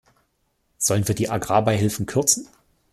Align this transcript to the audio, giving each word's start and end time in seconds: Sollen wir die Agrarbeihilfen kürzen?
Sollen 0.79 1.07
wir 1.07 1.13
die 1.13 1.29
Agrarbeihilfen 1.29 2.07
kürzen? 2.07 2.47